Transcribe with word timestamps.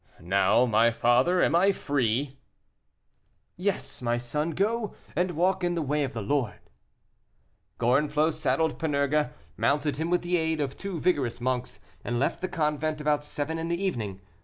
"Now, 0.19 0.65
my 0.65 0.89
father, 0.89 1.43
am 1.43 1.53
I 1.53 1.71
free?" 1.71 2.39
"Yes, 3.55 4.01
my 4.01 4.17
son, 4.17 4.49
go 4.49 4.95
and 5.15 5.29
walk 5.29 5.63
in 5.63 5.75
the 5.75 5.81
way 5.83 6.03
of 6.03 6.13
the 6.13 6.23
Lord." 6.23 6.55
Gorenflot 7.77 8.33
saddled 8.33 8.79
Panurge, 8.79 9.29
mounted 9.57 9.97
him 9.97 10.09
with 10.09 10.23
the 10.23 10.37
aid 10.37 10.59
of 10.59 10.75
two 10.75 10.99
vigorous 10.99 11.39
monks, 11.39 11.79
and 12.03 12.17
left 12.17 12.41
the 12.41 12.47
convent 12.49 12.99
about 12.99 13.23
seven 13.23 13.59
in 13.59 13.67
the 13.67 13.79
evening. 13.79 14.21